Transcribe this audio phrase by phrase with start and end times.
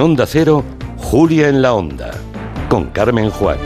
[0.00, 0.64] En Onda Cero,
[0.96, 2.10] Julia en la Onda,
[2.70, 3.58] con Carmen Juan.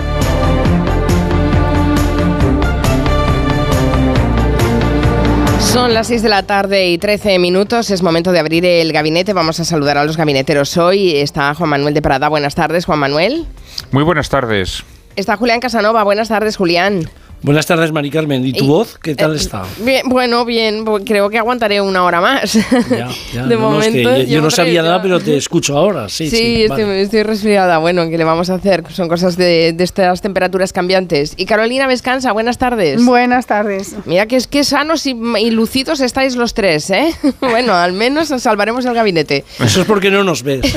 [5.61, 7.89] Son las 6 de la tarde y 13 minutos.
[7.91, 9.33] Es momento de abrir el gabinete.
[9.33, 11.15] Vamos a saludar a los gabineteros hoy.
[11.15, 12.29] Está Juan Manuel de Prada.
[12.29, 13.47] Buenas tardes, Juan Manuel.
[13.93, 14.83] Muy buenas tardes.
[15.15, 16.03] Está Julián Casanova.
[16.03, 17.09] Buenas tardes, Julián.
[17.45, 18.43] Buenas tardes, Mari Carmen.
[18.47, 18.99] ¿Y tu voz?
[19.03, 19.65] ¿Qué tal eh, está?
[19.85, 20.83] Bien, bueno, bien.
[21.05, 22.55] Creo que aguantaré una hora más.
[22.55, 23.47] Ya, ya.
[23.47, 24.17] de momento.
[24.23, 26.09] yo, no sabía nada, pero te escucho ahora.
[26.09, 27.77] Sí, sí, sí estoy, resfriada.
[27.77, 28.83] Bueno, ¿qué le vamos a hacer?
[28.91, 31.35] Son cosas de, estas temperaturas cambiantes.
[31.37, 33.05] Y Carolina Vescansa, buenas tardes.
[33.05, 33.95] Buenas tardes.
[34.07, 37.15] Mira que es que sanos y, y lucidos estáis los tres, ¿eh?
[37.41, 39.45] bueno, al menos salvaremos el gabinete.
[39.63, 40.63] Eso es porque no nos ves.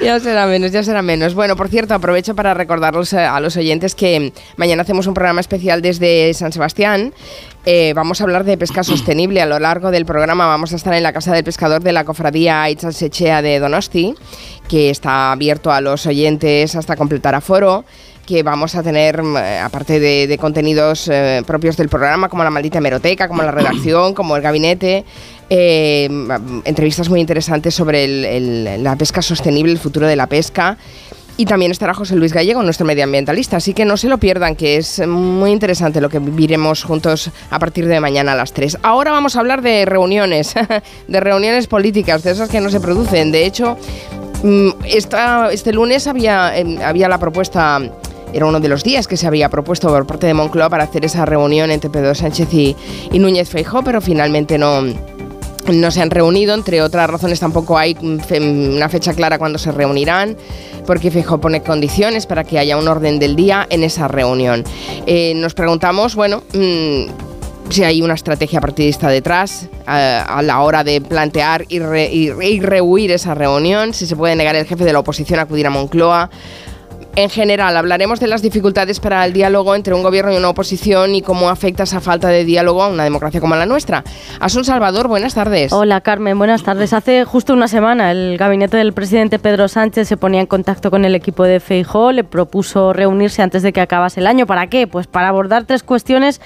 [0.00, 1.34] ya será menos, ya será menos.
[1.34, 5.80] Bueno, por cierto, aprovecho para recordarlos a los oyentes que mañana hacemos un programa especial
[5.80, 7.14] desde San Sebastián.
[7.64, 9.40] Eh, vamos a hablar de pesca sostenible.
[9.40, 12.04] A lo largo del programa vamos a estar en la Casa del Pescador de la
[12.04, 14.14] Cofradía Itzalsechea de Donosti,
[14.68, 17.84] que está abierto a los oyentes hasta completar aforo
[18.26, 22.78] que vamos a tener, mm, aparte de, contenidos eh, propios del programa, como la maldita
[22.78, 25.04] hemeroteca, como la redacción, como el gabinete,
[25.50, 26.08] eh,
[26.64, 28.06] entrevistas muy interesantes sobre
[28.78, 30.78] la pesca sostenible, el futuro de la pesca
[31.36, 33.56] y también estará José Luis Gallego, nuestro medioambientalista.
[33.56, 37.58] Así que no se lo pierdan, que es muy interesante lo que viviremos juntos a
[37.58, 38.78] partir de mañana a las 3.
[38.82, 40.54] Ahora vamos a hablar de reuniones,
[41.08, 43.32] de reuniones políticas, de esas que no se producen.
[43.32, 43.76] De hecho,
[44.42, 47.80] mm, esta, este lunes había, em, había la propuesta
[48.32, 51.04] era uno de los días que se había propuesto por parte de Moncloa para hacer
[51.04, 52.74] esa reunión entre Pedro Sánchez y,
[53.12, 54.82] y Núñez Feijó, pero finalmente no,
[55.72, 60.36] no se han reunido, entre otras razones tampoco hay una fecha clara cuando se reunirán,
[60.86, 64.64] porque Fijo pone condiciones para que haya un orden del día en esa reunión.
[65.06, 71.00] Eh, nos preguntamos, bueno, mm, si hay una estrategia partidista detrás a, la hora de
[71.00, 75.38] plantear y, y rehuir esa reunión, si se puede negar el jefe de la oposición
[75.38, 76.30] a acudir a Moncloa
[77.16, 81.14] en general, hablaremos de las dificultades para el diálogo entre un gobierno y una oposición
[81.14, 84.02] y cómo afecta esa falta de diálogo a una democracia como la nuestra.
[84.40, 85.72] Asun Salvador, buenas tardes.
[85.72, 86.92] Hola Carmen, buenas tardes.
[86.92, 91.04] Hace justo una semana el gabinete del presidente Pedro Sánchez se ponía en contacto con
[91.04, 94.46] el equipo de Feijó, le propuso reunirse antes de que acabase el año.
[94.46, 94.86] ¿Para qué?
[94.86, 96.40] Pues para abordar tres cuestiones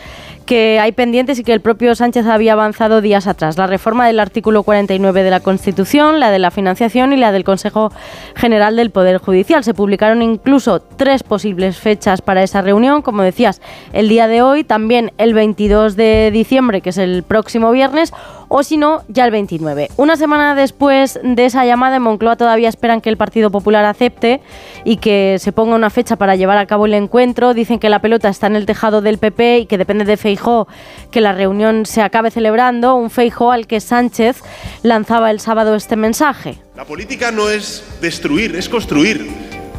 [0.49, 3.59] que hay pendientes y que el propio Sánchez había avanzado días atrás.
[3.59, 7.45] La reforma del artículo 49 de la Constitución, la de la financiación y la del
[7.45, 7.93] Consejo
[8.35, 9.63] General del Poder Judicial.
[9.63, 13.61] Se publicaron incluso tres posibles fechas para esa reunión, como decías,
[13.93, 18.15] el día de hoy, también el 22 de diciembre, que es el próximo viernes,
[18.49, 19.91] o si no, ya el 29.
[19.97, 24.41] Una semana después de esa llamada en Moncloa todavía esperan que el Partido Popular acepte
[24.85, 27.55] y que se ponga una fecha para llevar a cabo el encuentro.
[27.55, 30.69] Dicen que la pelota está en el tejado del PP y que depende de Feijó
[31.11, 34.43] que la reunión se acabe celebrando, un Feijó al que Sánchez
[34.83, 36.59] lanzaba el sábado este mensaje.
[36.77, 39.29] La política no es destruir, es construir.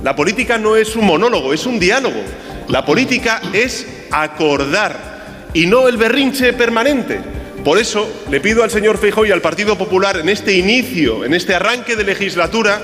[0.03, 2.21] La política no es un monólogo, es un diálogo.
[2.67, 7.19] La política es acordar y no el berrinche permanente.
[7.63, 11.33] Por eso le pido al señor Feijóo y al Partido Popular en este inicio, en
[11.33, 12.81] este arranque de legislatura,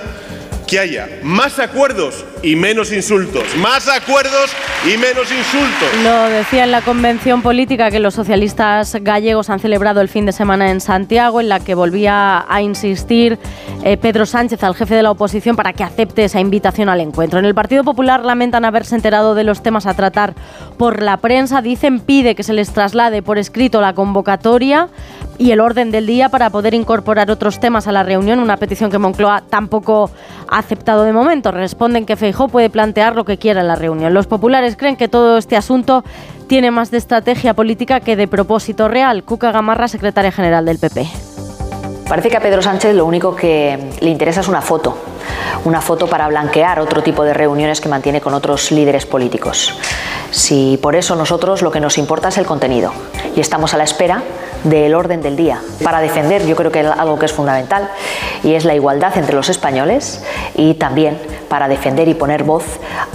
[0.65, 3.43] que haya más acuerdos y menos insultos.
[3.57, 4.51] Más acuerdos
[4.85, 6.03] y menos insultos.
[6.03, 10.31] Lo decía en la convención política que los socialistas gallegos han celebrado el fin de
[10.31, 13.39] semana en Santiago, en la que volvía a insistir
[13.83, 17.39] eh, Pedro Sánchez al jefe de la oposición para que acepte esa invitación al encuentro.
[17.39, 20.33] En el Partido Popular lamentan haberse enterado de los temas a tratar
[20.77, 21.61] por la prensa.
[21.61, 24.89] Dicen pide que se les traslade por escrito la convocatoria
[25.37, 28.89] y el orden del día para poder incorporar otros temas a la reunión, una petición
[28.89, 30.09] que Moncloa tampoco
[30.57, 31.51] aceptado de momento.
[31.51, 34.13] Responden que Feijó puede plantear lo que quiera en la reunión.
[34.13, 36.03] Los populares creen que todo este asunto
[36.47, 39.23] tiene más de estrategia política que de propósito real.
[39.23, 41.24] Cuca Gamarra, secretaria general del PP.
[42.07, 44.95] Parece que a Pedro Sánchez lo único que le interesa es una foto,
[45.63, 49.73] una foto para blanquear otro tipo de reuniones que mantiene con otros líderes políticos.
[50.29, 52.91] Si por eso nosotros lo que nos importa es el contenido
[53.35, 54.21] y estamos a la espera
[54.63, 57.89] del orden del día para defender yo creo que algo que es fundamental
[58.43, 60.23] y es la igualdad entre los españoles
[60.55, 61.19] y también
[61.49, 62.65] para defender y poner voz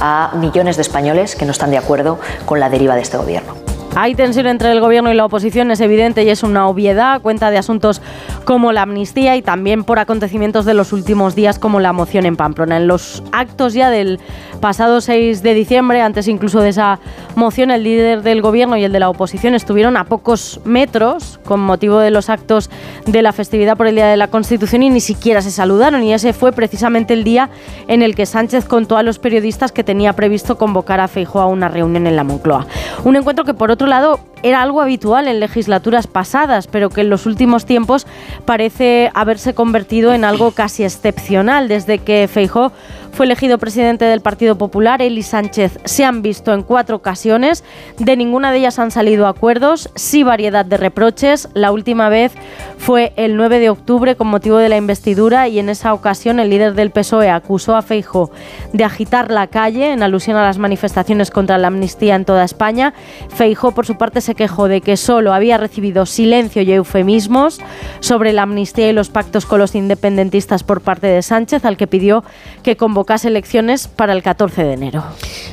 [0.00, 3.69] a millones de españoles que no están de acuerdo con la deriva de este gobierno.
[3.96, 7.20] Hay tensión entre el gobierno y la oposición, es evidente y es una obviedad.
[7.20, 8.00] Cuenta de asuntos
[8.44, 12.36] como la amnistía y también por acontecimientos de los últimos días como la moción en
[12.36, 12.76] Pamplona.
[12.76, 14.20] En los actos ya del
[14.60, 17.00] pasado 6 de diciembre, antes incluso de esa
[17.34, 21.60] moción, el líder del gobierno y el de la oposición estuvieron a pocos metros con
[21.60, 22.70] motivo de los actos
[23.06, 26.02] de la festividad por el Día de la Constitución y ni siquiera se saludaron.
[26.02, 27.50] Y ese fue precisamente el día
[27.88, 31.46] en el que Sánchez contó a los periodistas que tenía previsto convocar a Feijóo a
[31.46, 32.66] una reunión en la Moncloa.
[33.04, 37.10] Un encuentro que por otro lado era algo habitual en legislaturas pasadas, pero que en
[37.10, 38.06] los últimos tiempos
[38.44, 42.72] parece haberse convertido en algo casi excepcional desde que Feijó
[43.12, 45.02] fue elegido presidente del Partido Popular.
[45.02, 47.64] Él y Sánchez se han visto en cuatro ocasiones.
[47.98, 51.48] De ninguna de ellas han salido acuerdos, sí variedad de reproches.
[51.54, 52.32] La última vez
[52.78, 56.50] fue el 9 de octubre con motivo de la investidura y en esa ocasión el
[56.50, 58.30] líder del PSOE acusó a Feijo
[58.72, 62.94] de agitar la calle en alusión a las manifestaciones contra la amnistía en toda España.
[63.28, 67.58] Feijo por su parte se quejó de que solo había recibido silencio y eufemismos
[68.00, 71.86] sobre la amnistía y los pactos con los independentistas por parte de Sánchez, al que
[71.86, 72.24] pidió
[72.62, 75.04] que convocase elecciones para el 14 de enero.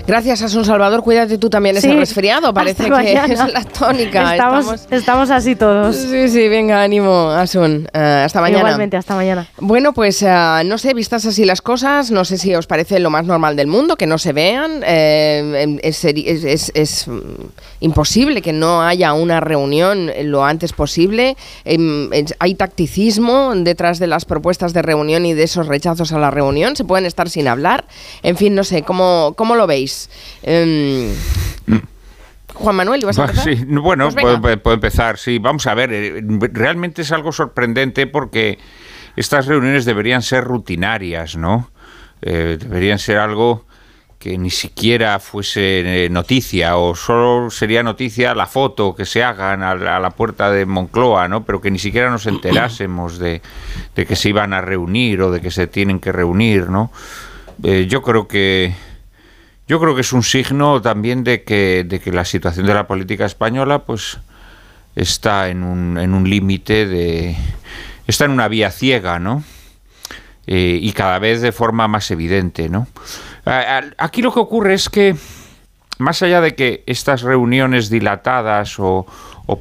[0.07, 1.03] Gracias, Asun Salvador.
[1.03, 2.53] Cuídate tú también ese resfriado.
[2.53, 4.31] Parece que es la tónica.
[4.31, 5.95] Estamos, estamos, así todos.
[5.95, 7.87] Sí, sí, venga, ánimo, Asun.
[7.93, 8.59] Eh, hasta mañana.
[8.59, 9.47] Igualmente, hasta mañana.
[9.59, 13.09] Bueno, pues eh, no sé, vistas así las cosas, no sé si os parece lo
[13.09, 14.81] más normal del mundo que no se vean.
[14.85, 17.07] Eh, es,
[17.79, 21.37] imposible que no haya una reunión lo antes posible.
[21.65, 22.09] Em,
[22.39, 26.75] hay tacticismo detrás de las propuestas de reunión y de esos rechazos a la reunión.
[26.75, 27.85] Se pueden estar sin hablar.
[28.23, 30.09] En fin, no sé, ¿cómo, cómo lo veis?
[30.43, 31.11] Em,
[32.57, 33.43] Juan Manuel, ¿ibas a empezar?
[33.43, 35.17] Sí, bueno, pues puedo, empezar.
[35.17, 35.91] Sí, vamos a ver.
[35.93, 36.21] Eh,
[36.53, 38.57] realmente es algo sorprendente porque
[39.15, 41.69] estas reuniones deberían ser rutinarias, ¿no?
[42.21, 43.66] Eh, deberían ser algo
[44.19, 49.61] que ni siquiera fuese eh, noticia o solo sería noticia la foto que se hagan
[49.61, 51.45] a la, puerta de Moncloa, ¿no?
[51.45, 53.41] Pero que ni siquiera nos enterásemos de,
[53.95, 56.91] que se iban a reunir o de que se tienen que reunir, ¿no?
[57.59, 58.75] yo creo que
[59.67, 62.87] yo creo que es un signo también de que, de que la situación de la
[62.87, 64.19] política española pues
[64.95, 67.35] está en un, en un límite de...
[68.07, 69.43] está en una vía ciega, ¿no?
[70.47, 72.87] Eh, y cada vez de forma más evidente, ¿no?
[73.97, 75.15] Aquí lo que ocurre es que,
[75.97, 79.05] más allá de que estas reuniones dilatadas o,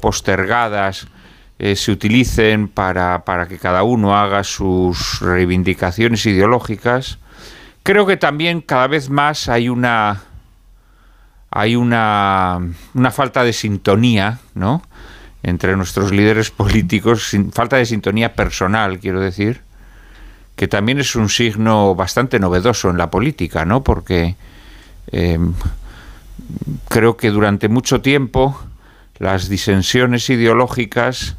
[0.01, 1.07] postergadas
[1.59, 7.19] eh, se utilicen para, para que cada uno haga sus reivindicaciones ideológicas,
[7.87, 10.23] Creo que también cada vez más hay una
[11.49, 12.59] hay una,
[12.93, 14.81] una falta de sintonía, ¿no?
[15.41, 19.61] entre nuestros líderes políticos, falta de sintonía personal, quiero decir,
[20.57, 23.83] que también es un signo bastante novedoso en la política, ¿no?
[23.83, 24.35] Porque
[25.11, 25.53] em,
[26.89, 28.59] creo que durante mucho tiempo
[29.19, 31.37] las disensiones ideológicas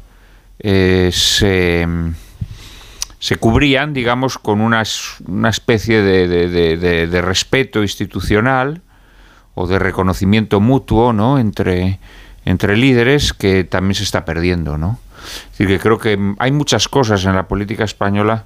[0.59, 1.87] eh, se
[3.19, 4.83] se cubrían, digamos, con una,
[5.27, 8.81] una especie de, respeto institucional
[9.55, 11.37] o de reconocimiento mutuo, ¿no?
[11.37, 11.99] Entre,
[12.45, 14.99] entre líderes que también se está perdiendo, ¿no?
[15.51, 18.45] Es decir, que creo que hay muchas cosas en la política española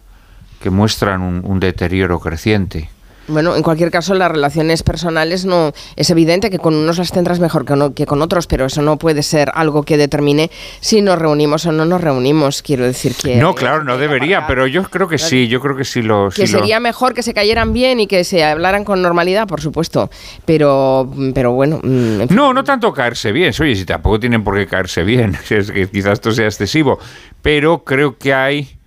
[0.63, 2.89] que muestran un deterioro creciente.
[3.27, 7.39] Bueno, en cualquier caso, las relaciones personales no es evidente que con unos las tendrás
[7.39, 7.63] mejor
[7.93, 10.51] que, con otros, pero eso no puede ser algo que determine
[10.81, 12.61] si nos reunimos o no nos reunimos.
[12.61, 15.85] Quiero decir que no, claro, no debería, pero yo creo que sí, yo creo que
[15.85, 16.29] sí lo.
[16.29, 20.09] Que sería mejor que se cayeran bien y que se hablaran con normalidad, por supuesto,
[20.45, 21.79] pero, pero bueno.
[21.81, 23.53] Mm, no, no tanto caerse bien.
[23.61, 26.99] Oye, si tampoco tienen por qué caerse bien, es que quizás esto sea excesivo,
[27.41, 28.82] pero creo que hay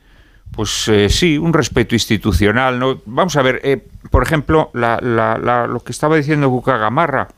[0.57, 2.79] pues eh, sí, un respeto institucional.
[2.79, 3.01] ¿no?
[3.05, 7.29] Vamos a ver, eh, por ejemplo, lo que estaba diciendo Buca Gamarra,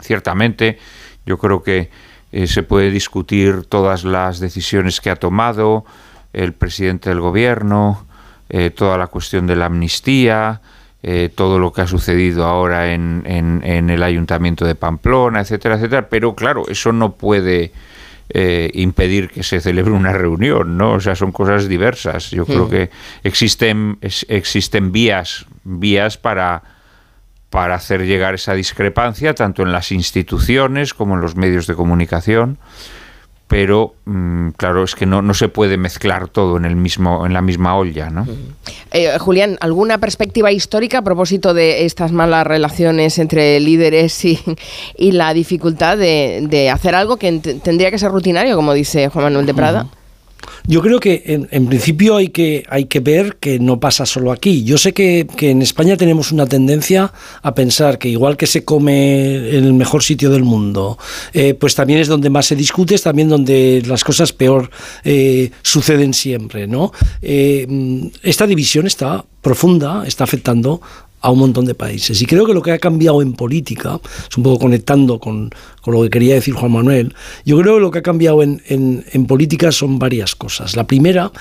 [0.00, 0.78] ciertamente
[1.24, 1.90] yo creo que
[2.32, 5.84] eh, se puede discutir todas las decisiones que ha tomado
[6.32, 8.04] el presidente del gobierno,
[8.74, 10.60] toda la cuestión de la amnistía,
[11.34, 16.34] todo lo que ha sucedido ahora en, en, el ayuntamiento de Pamplona, etcétera, etcétera, pero
[16.34, 17.72] claro, eso no puede
[18.38, 20.92] eh, impedir que se celebre una reunión, ¿no?
[20.92, 22.30] O sea, son cosas diversas.
[22.30, 22.90] Yo creo que
[23.22, 26.62] existen, existen vías, vías para,
[27.48, 32.58] para hacer llegar esa discrepancia, tanto en las instituciones como en los medios de comunicación
[33.48, 37.32] pero mm, claro es que no, no se puede mezclar todo en el mismo en
[37.32, 38.26] la misma olla no
[38.92, 44.40] eh, Julián alguna perspectiva histórica a propósito de estas malas relaciones entre líderes y,
[44.96, 49.26] y la dificultad de, de, hacer algo que tendría que ser rutinario como dice Juan
[49.26, 49.86] Manuel de Prada
[50.66, 54.64] yo creo que en, principio hay que, hay que ver que no pasa solo aquí.
[54.64, 57.12] Yo sé que, en España tenemos una tendencia
[57.42, 60.98] a pensar que igual que se come en el mejor sitio del mundo,
[61.32, 64.70] eh, pues también es donde más se discute, es también donde las cosas peor
[65.04, 66.66] eh, suceden siempre.
[66.66, 66.92] ¿no?
[67.22, 67.66] Eh,
[68.22, 70.80] esta división está profunda, está afectando
[71.26, 72.22] a un montón de países.
[72.22, 73.98] Y creo que lo que ha cambiado en política,
[74.30, 75.50] es un poco conectando con,
[75.84, 79.26] lo que quería decir Juan Manuel, yo creo que lo que ha cambiado en, en,
[79.26, 80.76] política son varias cosas.
[80.76, 81.32] La primera,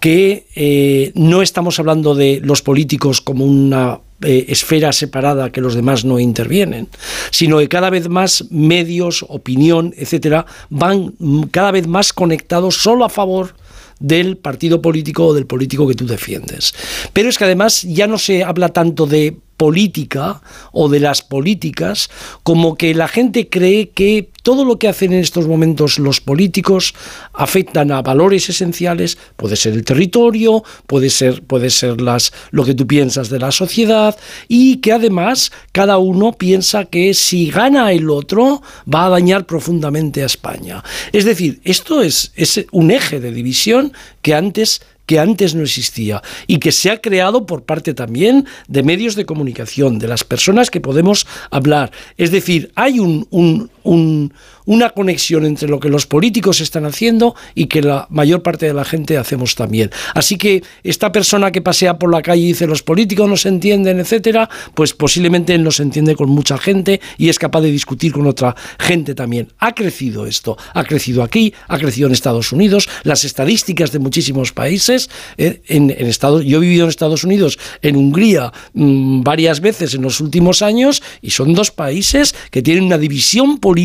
[0.00, 5.74] que eh, no estamos hablando de los políticos como una eh, esfera separada que los
[5.74, 6.88] demás no intervienen,
[7.30, 11.12] sino que cada vez más medios, opinión, etcétera, van
[11.50, 13.54] cada vez más conectados solo a favor
[13.98, 16.74] del partido político o del político que tú defiendes.
[17.12, 22.10] Pero es que además ya no se habla tanto de política o de las políticas
[22.42, 26.94] como que la gente cree que todo lo que hacen en estos momentos los políticos
[27.32, 32.74] afectan a valores esenciales, puede ser el territorio, puede ser, puede ser las, lo que
[32.74, 38.08] tú piensas de la sociedad, y que además cada uno piensa que si gana el
[38.08, 40.84] otro va a dañar profundamente a España.
[41.12, 46.22] Es decir, esto es, es un eje de división que antes que antes no existía
[46.46, 50.70] y que se ha creado por parte también de medios de comunicación, de las personas
[50.70, 51.92] que podemos hablar.
[52.16, 54.32] Es decir, hay un, un,
[54.66, 58.74] una conexión entre lo que los políticos están haciendo y que la mayor parte de
[58.74, 59.90] la gente hacemos también.
[60.14, 63.48] Así que esta persona que pasea por la calle y dice los políticos no se
[63.48, 68.12] entienden, etcétera, pues posiblemente no se entiende con mucha gente y es capaz de discutir
[68.12, 69.52] con otra gente también.
[69.58, 74.52] Ha crecido esto, ha crecido aquí, ha crecido en Estados Unidos, las estadísticas de muchísimos
[74.52, 75.08] países.
[75.38, 79.94] Eh, en, en Estados, yo he vivido en Estados Unidos, en Hungría, mmm, varias veces
[79.94, 83.75] en los últimos años y son dos países que tienen una división política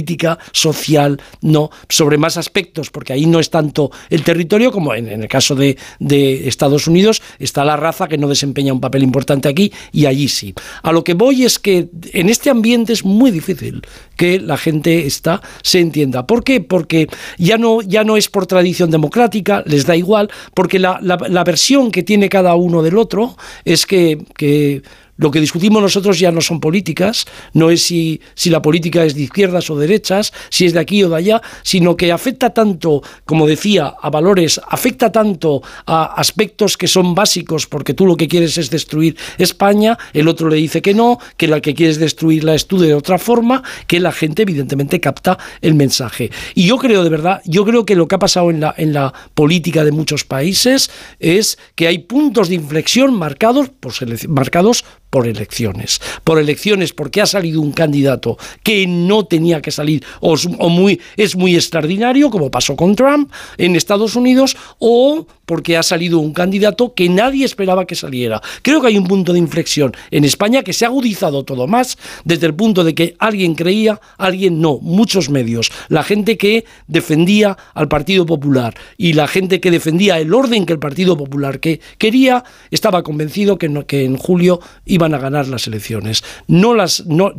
[0.51, 5.07] social social, no, sobre más aspectos, porque ahí no es tanto el territorio como en,
[5.07, 9.03] en el caso de, de, Estados Unidos está la raza que no desempeña un papel
[9.03, 10.53] importante aquí y allí sí.
[10.81, 13.81] A lo que voy es que en este ambiente es muy difícil
[14.15, 16.25] que la gente está se entienda.
[16.25, 16.61] ¿Por qué?
[16.61, 17.07] Porque
[17.37, 21.43] ya no, ya no es por tradición democrática, les da igual, porque la, la, la
[21.43, 24.81] versión que tiene cada uno del otro es que, que
[25.21, 29.13] lo que discutimos nosotros ya no son políticas, no es si, si la política es
[29.13, 33.03] de izquierdas o derechas, si es de aquí o de allá, sino que afecta tanto,
[33.23, 38.27] como decía, a valores, afecta tanto a aspectos que son básicos, porque tú lo que
[38.27, 42.55] quieres es destruir España, el otro le dice que no, que la que quieres destruirla
[42.55, 46.31] es tú de otra forma, que la gente evidentemente capta el mensaje.
[46.55, 48.91] Y yo creo de verdad, yo creo que lo que ha pasado en la, en
[48.91, 53.93] la política de muchos países es que hay puntos de inflexión marcados, por,
[54.27, 56.01] marcados por elecciones.
[56.23, 60.35] Por elecciones porque ha salido un candidato que no tenía que salir o,
[60.69, 66.19] muy, es muy extraordinario, como pasó con Trump en Estados Unidos, o porque ha salido
[66.19, 68.41] un candidato que nadie esperaba que saliera.
[68.61, 71.97] Creo que hay un punto de inflexión en España que se ha agudizado todo más
[72.23, 77.57] desde el punto de que alguien creía, alguien no, muchos medios, la gente que defendía
[77.73, 81.81] al Partido Popular y la gente que defendía el orden que el Partido Popular que
[81.97, 86.23] quería, estaba convencido que, en julio iban a ganar las elecciones.
[86.47, 87.33] No las, no,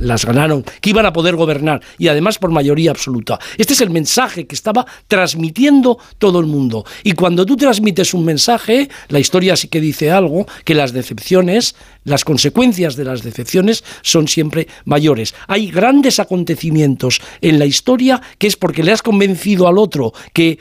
[0.00, 3.38] las ganaron, que iban a poder gobernar y además por mayoría absoluta.
[3.56, 6.84] Este es el mensaje que estaba transmitiendo todo el mundo.
[7.04, 12.24] Y cuando transmites un mensaje, la historia sí que dice algo, que las decepciones, las
[12.24, 15.34] consecuencias de las decepciones son siempre mayores.
[15.48, 20.58] Hay grandes acontecimientos en la historia que es porque le has convencido al otro que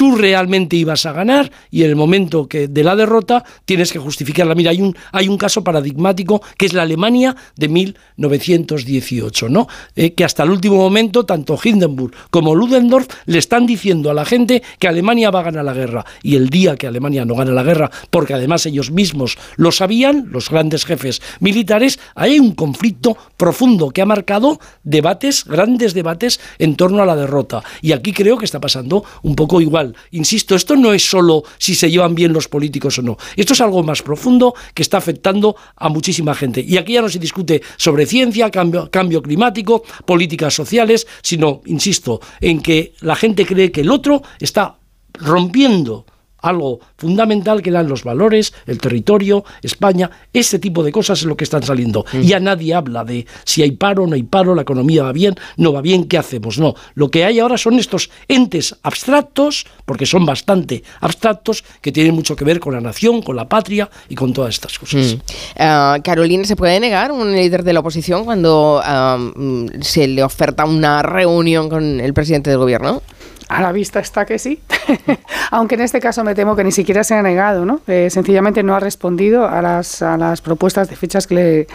[0.00, 3.98] tú realmente ibas a ganar y en el momento que de la derrota tienes que
[3.98, 4.54] justificarla.
[4.54, 9.68] Mira, hay un, hay un caso paradigmático que es la Alemania de 1918, ¿no?
[9.94, 14.24] Eh, que hasta el último momento tanto Hindenburg como Ludendorff le están diciendo a la
[14.24, 17.52] gente que Alemania va a ganar la guerra y el día que Alemania no gana
[17.52, 23.18] la guerra, porque además ellos mismos lo sabían, los grandes jefes militares, hay un conflicto
[23.36, 27.62] profundo que ha marcado debates, grandes debates en torno a la derrota.
[27.82, 29.89] Y aquí creo que está pasando un poco igual.
[30.12, 33.16] Insisto, esto no es solo si se llevan bien los políticos o no.
[33.36, 36.60] Esto es algo más profundo que está afectando a muchísima gente.
[36.60, 42.20] Y aquí ya no se discute sobre ciencia, cambio, cambio climático, políticas sociales, sino, insisto,
[42.40, 44.76] en que la gente cree que el otro está
[45.14, 46.06] rompiendo
[46.42, 51.36] algo fundamental que eran los valores, el territorio, España, ese tipo de cosas es lo
[51.36, 52.04] que están saliendo.
[52.12, 52.20] Mm.
[52.20, 55.72] Ya nadie habla de si hay paro, no hay paro, la economía va bien, no
[55.72, 56.58] va bien, ¿qué hacemos?
[56.58, 62.14] No, lo que hay ahora son estos entes abstractos, porque son bastante abstractos, que tienen
[62.14, 65.16] mucho que ver con la nación, con la patria y con todas estas cosas.
[65.16, 65.18] Mm.
[65.62, 70.64] Uh, Carolina, ¿se puede negar un líder de la oposición cuando uh, se le oferta
[70.64, 73.02] una reunión con el presidente del gobierno?
[73.50, 74.60] A la vista está que sí,
[75.50, 77.80] aunque en este caso me temo que ni siquiera se ha negado, ¿no?
[77.88, 81.66] Eh, sencillamente no ha respondido a las, a las propuestas de fechas que le,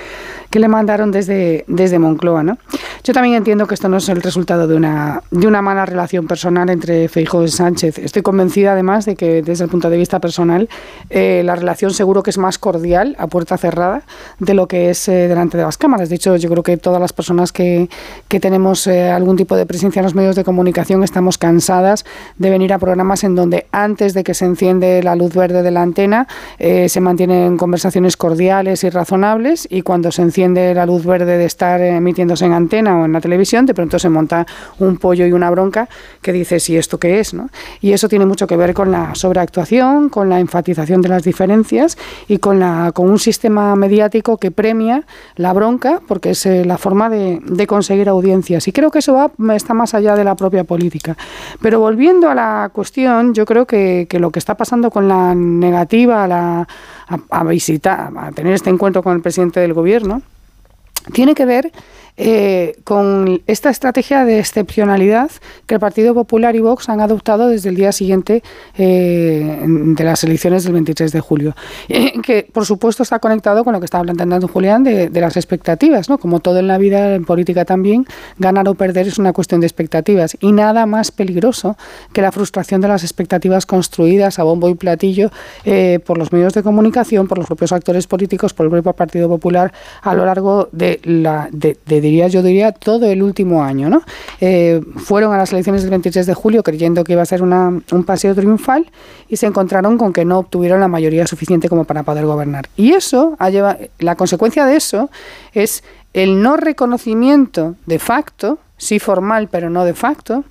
[0.49, 2.57] que le mandaron desde, desde Moncloa, ¿no?
[3.03, 6.27] Yo también entiendo que esto no es el resultado de una, de una mala relación
[6.27, 7.99] personal entre Feijóo y Sánchez.
[7.99, 10.69] Estoy convencida además de que desde el punto de vista personal
[11.09, 14.03] eh, la relación seguro que es más cordial a puerta cerrada
[14.39, 16.07] de lo que es eh, delante de las cámaras.
[16.07, 17.89] De hecho, yo creo que todas las personas que,
[18.29, 22.79] que tenemos algún tipo de presencia en los medios de comunicación estamos de venir a
[22.79, 26.27] programas en donde antes de que se enciende la luz verde de la antena
[26.59, 31.45] eh, se mantienen conversaciones cordiales y razonables y cuando se enciende la luz verde de
[31.45, 34.45] estar emitiéndose en antena o en la televisión, de pronto se monta
[34.79, 35.89] un pollo y una bronca
[36.21, 37.33] que dice ¿y esto qué es?
[37.33, 37.49] ¿no?
[37.81, 41.97] Y eso tiene mucho que ver con la sobreactuación, con la enfatización de las diferencias
[42.27, 45.03] y con, la, con un sistema mediático que premia
[45.35, 48.67] la bronca porque es eh, la forma de, de conseguir audiencias.
[48.67, 51.17] Y creo que eso va, está más allá de la propia política.
[51.61, 56.23] Pero volviendo a la cuestión, yo creo que, lo que está pasando con la negativa
[56.23, 56.67] a, la,
[57.29, 60.21] a visitar, a tener este encuentro con el presidente del gobierno,
[61.13, 61.71] tiene que ver
[62.17, 65.31] eh, con esta estrategia de excepcionalidad
[65.65, 68.41] que el Partido Popular y Vox han adoptado desde el día siguiente
[68.77, 71.55] eh, de las elecciones del 23 de julio,
[72.23, 76.17] que por supuesto está conectado con lo que estaba planteando Julián de, las expectativas, ¿no?
[76.17, 78.05] Como todo en la vida, en política también,
[78.37, 81.77] ganar o perder es una cuestión de expectativas y nada más peligroso
[82.13, 85.31] que la frustración de las expectativas construidas a bombo y platillo
[85.65, 89.27] eh, por los medios de comunicación, por los propios actores políticos, por el propio Partido
[89.27, 93.89] Popular a lo largo de la de diría, yo diría, todo el último año.
[93.89, 94.01] ¿no?
[94.39, 97.67] Eh, fueron a las elecciones del 23 de julio creyendo que iba a ser una,
[97.91, 98.89] un paseo triunfal
[99.27, 102.69] y se encontraron con que no obtuvieron la mayoría suficiente como para poder gobernar.
[102.77, 105.09] Y eso, ha llevado, la consecuencia de eso
[105.53, 105.83] es
[106.13, 110.43] el no reconocimiento de facto, sí formal pero no de facto,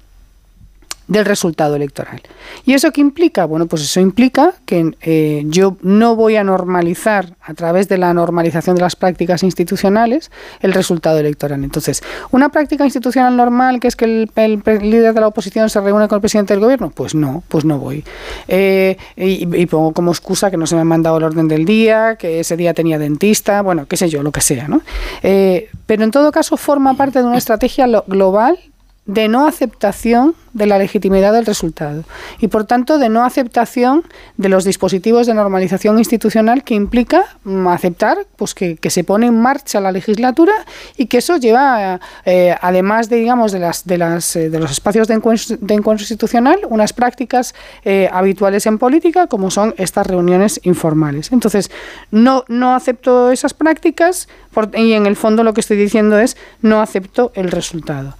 [1.07, 2.23] del resultado electoral.
[2.65, 3.45] ¿Y eso qué implica?
[3.45, 8.15] Bueno, pues eso implica que eh, yo no voy a normalizar a través de la
[8.15, 10.31] normalización de las prácticas institucionales
[10.61, 11.63] el resultado electoral.
[11.63, 16.09] Entonces, una práctica institucional normal que es que el, líder de la oposición se reúne
[16.09, 18.05] con el presidente del gobierno, pues no, pues no voy.
[18.49, 22.17] Eh, y, pongo como excusa que no se me ha mandado el orden del día,
[22.17, 24.83] que ese día tenía dentista, bueno, qué sé yo, lo que sea, ¿no?
[25.23, 28.59] Eh, pero en todo caso forma parte de una estrategia global
[29.07, 32.05] de no aceptación de la legitimidad del resultado
[32.39, 34.05] y por tanto de no aceptación
[34.37, 39.41] de los dispositivos de normalización institucional que implica mm, aceptar pues que, se pone en
[39.41, 40.53] marcha la legislatura
[40.97, 44.71] y que eso lleva eh, además de digamos de las de las eh, de los
[44.71, 50.61] espacios de encuentro, de institucional unas prácticas eh, habituales en política como son estas reuniones
[50.63, 51.33] informales.
[51.33, 51.71] Entonces
[52.11, 54.29] no no acepto esas prácticas
[54.77, 58.15] y en el fondo lo que estoy diciendo es no acepto el resultado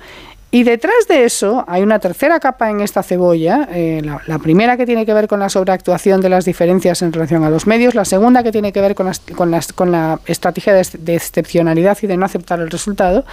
[0.55, 4.87] y detrás de eso hay una tercera capa en esta cebolla, eh, la, primera que
[4.87, 8.05] tiene que ver con la sobreactuación de las diferencias en relación a los medios, la
[8.05, 12.25] segunda que tiene que ver con, con, con la estrategia de, excepcionalidad y de no
[12.25, 13.25] aceptar el resultado,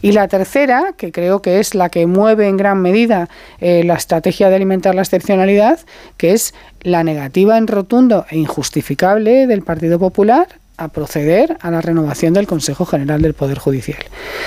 [0.00, 3.28] y la tercera, que creo que es la que mueve en gran medida
[3.60, 5.78] eh, la estrategia de alimentar la excepcionalidad,
[6.16, 11.80] que es la negativa en rotundo e injustificable del Partido Popular a proceder a la
[11.80, 13.98] renovación del Consejo General del Poder Judicial.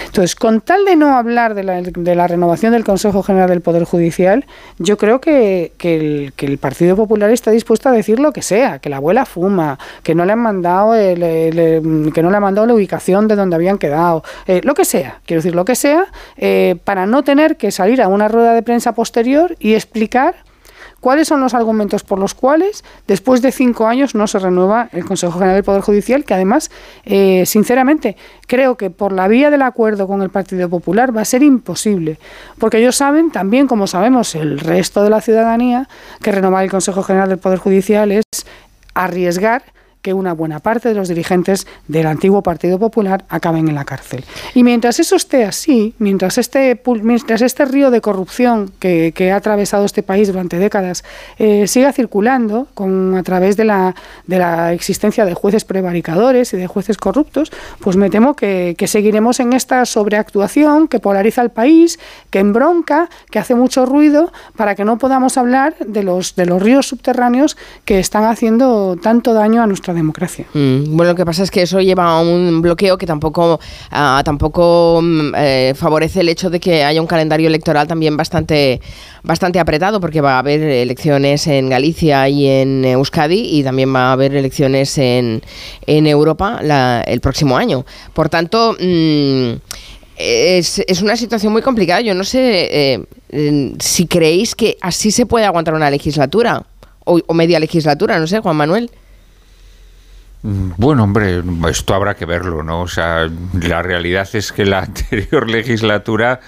[0.05, 3.61] Entonces, con tal de no hablar de la, de la renovación del Consejo General del
[3.61, 4.45] Poder Judicial,
[4.77, 8.97] yo creo que, el, Partido Popular está dispuesto a decir lo que sea, que la
[8.97, 13.35] abuela fuma, que no le han mandado que no le han mandado la ubicación de
[13.35, 16.05] donde habían quedado, eh, lo que sea, quiero decir lo que sea,
[16.37, 20.35] eh, para no tener que salir a una rueda de prensa posterior y explicar
[21.05, 25.05] ¿Cuáles son los argumentos por los cuales después de cinco años no se renueva el
[25.05, 26.25] Consejo General del Poder Judicial?
[26.25, 26.71] Que además,
[27.03, 31.25] eh, sinceramente, creo que por la vía del acuerdo con el Partido Popular va a
[31.25, 32.17] ser imposible,
[32.57, 35.87] porque ellos saben, también como sabemos el resto de la ciudadanía,
[36.23, 38.25] que renovar el Consejo General del Poder Judicial es
[38.95, 39.61] arriesgar
[40.05, 44.23] que una buena parte de los dirigentes del antiguo Partido Popular acaben en la cárcel.
[44.53, 49.83] Y mientras eso esté así, mientras este, mientras este río de corrupción que, ha atravesado
[49.83, 51.03] este país durante décadas
[51.39, 53.95] eh, siga circulando con, a través de la,
[54.27, 59.39] de la existencia de jueces prevaricadores y de jueces corruptos, pues me temo que, seguiremos
[59.39, 61.97] en esta sobreactuación que polariza al país,
[62.29, 66.61] que embronca, que hace mucho ruido, para que no podamos hablar de los, de los
[66.61, 70.45] ríos subterráneos que están haciendo tanto daño a nuestra democracia.
[70.53, 73.59] Mm, bueno, lo que pasa es que eso lleva a un bloqueo que tampoco,
[74.23, 78.81] tampoco mm, eh, favorece el hecho de que haya un calendario electoral también bastante,
[79.23, 84.09] bastante apretado, porque va a haber elecciones en Galicia y en Euskadi y también va
[84.09, 85.41] a haber elecciones en,
[85.87, 86.59] en Europa
[87.05, 87.85] el próximo año.
[88.13, 89.53] Por tanto, mm,
[90.17, 92.01] es, es, una situación muy complicada.
[92.01, 96.65] Yo no sé eh, si creéis que así se puede aguantar una legislatura
[97.05, 98.89] o media legislatura, no sé, Juan Manuel.
[100.45, 102.81] Mm, bueno, hombre, esto habrá que verlo, ¿no?
[102.81, 106.39] O sea, la realidad es que la anterior legislatura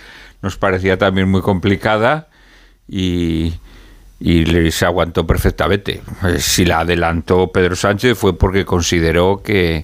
[0.41, 2.27] nos parecía también muy complicada
[2.87, 3.55] y,
[4.19, 6.01] y se aguantó perfectamente.
[6.23, 9.83] Eh, si la adelantó Pedro Sánchez fue porque consideró que,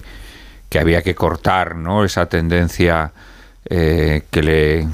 [0.78, 2.04] había que cortar ¿no?
[2.04, 3.12] esa tendencia
[3.70, 4.88] eh, que, le,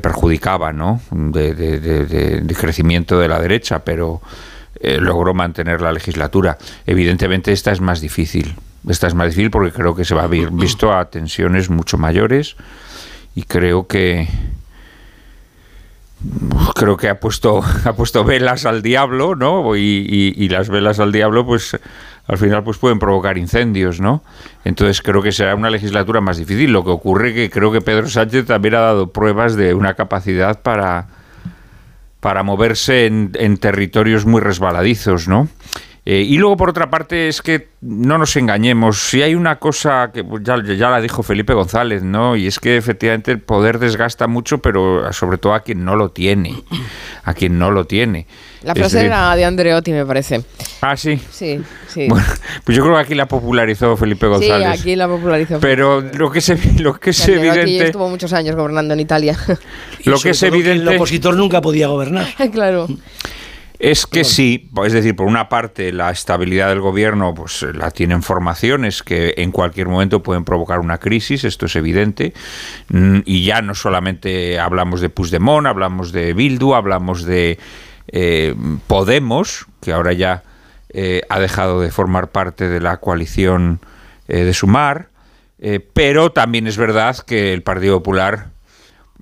[0.00, 1.00] perjudicaba, ¿no?
[1.10, 4.20] De- de- de- de crecimiento de la derecha, pero
[4.80, 6.58] eh, logró mantener la legislatura.
[6.86, 8.54] Evidentemente esta es más difícil.
[8.88, 11.98] Esta es más difícil porque creo que se va a ver visto a tensiones mucho
[11.98, 12.56] mayores
[13.34, 14.28] y creo que
[16.74, 19.76] creo que ha puesto ha puesto velas al diablo, ¿no?
[19.76, 21.78] Y, y- y las velas al diablo, pues
[22.26, 24.22] al final pues pueden provocar incendios, ¿no?
[24.64, 26.72] Entonces creo que será una legislatura más difícil.
[26.72, 30.60] Lo que ocurre que creo que Pedro Sánchez también ha dado pruebas de una capacidad
[30.62, 31.06] para
[32.20, 35.48] para moverse en, en territorios muy resbaladizos, ¿no?
[36.10, 38.98] Eh, y luego, por otra parte, es que no nos engañemos.
[38.98, 42.34] Si hay una cosa que pues, ya, ya la dijo Felipe González, ¿no?
[42.34, 46.08] Y es que efectivamente el poder desgasta mucho, pero sobre todo a quien no lo
[46.08, 46.54] tiene.
[47.24, 48.26] A quien no lo tiene.
[48.62, 50.42] La frase era de Andreotti, me parece.
[50.80, 51.20] Ah, sí.
[51.30, 52.06] Sí, sí.
[52.08, 52.24] Bueno,
[52.64, 54.80] pues yo creo que aquí la popularizó Felipe sí, González.
[54.80, 55.60] aquí la popularizó.
[55.60, 57.84] Pero lo que es, lo que es Andreotti evidente.
[57.84, 59.36] estuvo muchos años gobernando en Italia.
[60.00, 62.26] Y Lo sobre que es todo el evidente- opositor nunca podía gobernar.
[62.52, 62.88] claro.
[63.78, 68.24] Es que sí, es decir, por una parte la estabilidad del gobierno pues la tienen
[68.24, 72.32] formaciones que en cualquier momento pueden provocar una crisis, esto es evidente,
[72.90, 77.58] Mm, y ya no solamente hablamos de Puigdemont, hablamos de Bildu, hablamos de
[78.08, 78.54] eh,
[78.86, 80.42] Podemos, que ahora ya
[80.90, 83.80] eh, ha dejado de formar parte de la coalición
[84.26, 85.10] eh, de Sumar,
[85.58, 88.50] eh, pero también es verdad que el Partido Popular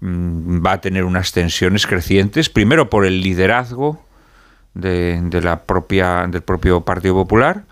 [0.01, 4.06] mm, va a tener unas tensiones crecientes, primero por el liderazgo
[4.77, 7.63] de, de la propia del propio Partido Popular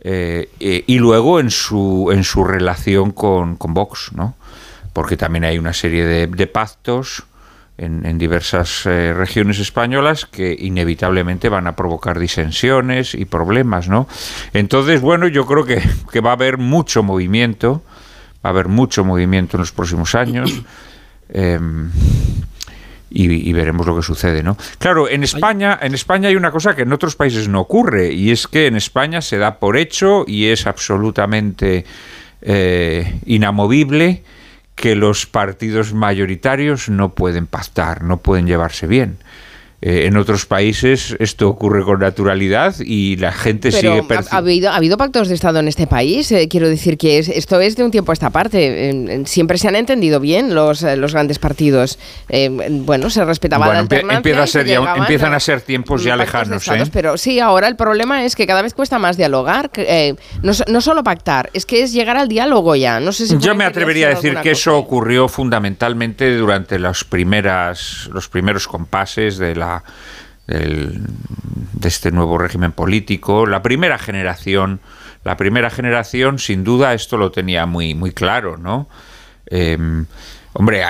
[0.00, 4.36] eh, eh, y luego en su en su relación con, con Vox, ¿no?
[4.92, 7.24] Porque también hay una serie de, de pactos
[7.76, 14.06] en, en diversas eh, regiones españolas que inevitablemente van a provocar disensiones y problemas, ¿no?
[14.52, 15.82] Entonces, bueno, yo creo que,
[16.12, 17.82] que va a haber mucho movimiento,
[18.44, 20.62] va a haber mucho movimiento en los próximos años.
[23.10, 24.56] y, y veremos lo que sucede, ¿no?
[24.78, 28.30] Claro, en España, en España hay una cosa que en otros países no ocurre y
[28.30, 31.84] es que en España se da por hecho y es absolutamente
[32.42, 34.22] eh, inamovible
[34.74, 39.16] que los partidos mayoritarios no pueden pactar, no pueden llevarse bien.
[39.82, 44.38] Eh, en otros países esto ocurre con naturalidad y la gente Pero sigue ¿ha, ha
[44.38, 46.32] habido, ¿ha habido pactos de Estado en este país?
[46.32, 49.22] Eh, quiero decir que es- esto es de un tiempo a esta parte.
[49.26, 51.98] Siempre se han entendido bien los, eh, los grandes partidos.
[52.70, 56.16] Bueno, se respetaba Bueno, la alternancia empieza a ser llegaban empiezan a ser tiempos ya
[56.16, 56.90] lejanos, estados, ¿eh?
[56.92, 59.70] Pero sí, ahora el problema es que cada vez cuesta más dialogar.
[59.76, 62.98] eh, no, so- no solo pactar, es que es llegar al diálogo ya.
[62.98, 68.08] No sé si Yo me atrevería a decir que eso ocurrió fundamentalmente durante los primeras
[68.12, 69.65] los primeros compases de la
[70.46, 74.80] de este nuevo régimen político, la primera generación,
[75.24, 78.88] la primera generación sin duda esto lo tenía muy muy claro, ¿no?
[79.46, 80.06] Em,
[80.58, 80.82] Hombre,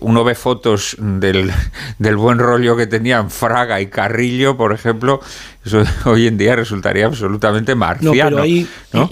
[0.00, 1.50] uno ve fotos del,
[1.98, 5.20] del buen rollo que tenían Fraga y Carrillo, por ejemplo,
[5.64, 8.38] eso hoy en día resultaría absolutamente marciano.
[8.42, 9.08] ahí- ¿no?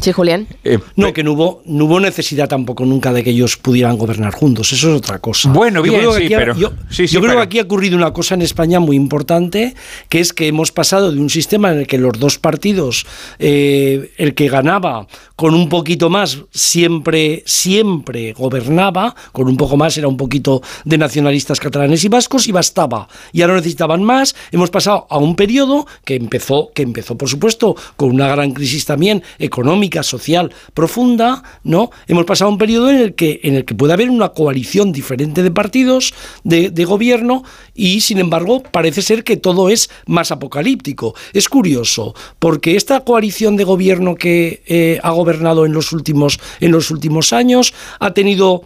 [0.00, 0.46] Sí, Julián.
[0.64, 4.32] Eh, No, que no hubo, no hubo necesidad tampoco nunca de que ellos pudieran gobernar
[4.34, 4.72] juntos.
[4.72, 5.50] Eso es otra cosa.
[5.52, 7.58] Bueno, bien, creo que sí, aquí pero- Yo, sí, sí, yo creo pero- que aquí
[7.58, 9.74] ha ocurrido una cosa en España muy importante,
[10.08, 13.06] que es que hemos pasado de un sistema en el que los dos partidos,
[13.38, 19.96] eh, el que ganaba con un poquito más, siempre, siempre gobernaba, con un poco más
[19.98, 23.08] era un poquito de nacionalistas catalanes y vascos y bastaba.
[23.32, 24.34] Y ahora necesitaban más.
[24.50, 28.84] Hemos pasado a un periodo que empezó, que empezó, por supuesto, con una gran crisis
[28.84, 31.90] también económica, social, profunda, ¿no?
[32.06, 35.42] Hemos pasado un periodo en el que, en el que puede haber una coalición diferente
[35.42, 36.14] de partidos,
[36.44, 41.14] de, de gobierno, y sin embargo, parece ser que todo es más apocalíptico.
[41.32, 46.72] Es curioso, porque esta coalición de gobierno que eh, ha gobernado en los últimos, en
[46.72, 48.62] los últimos años ha tenido